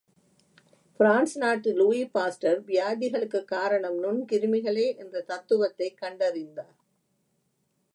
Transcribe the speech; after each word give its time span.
France 0.97 1.37
நாட்டு 1.37 1.73
Louis 1.73 2.05
Pasteur, 2.07 2.63
வியாதிகளுக்குக் 2.65 3.45
காரணம் 3.45 4.03
நுண்கிருமிகளே 4.03 4.97
என்ற 4.97 5.23
தத்துவத்தைக் 5.27 5.97
கண்டறிந்தார். 6.01 6.75